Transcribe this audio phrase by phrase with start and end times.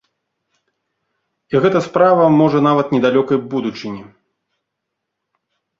[1.55, 4.05] І гэта справа можа нават недалёкай будучыні.